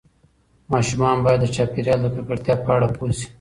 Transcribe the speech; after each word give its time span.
ماشومان 0.71 1.17
باید 1.23 1.39
د 1.43 1.47
چاپیریال 1.55 1.99
د 2.03 2.07
ککړتیا 2.15 2.55
په 2.63 2.69
اړه 2.75 2.87
پوه 2.95 3.11
شي. 3.19 3.27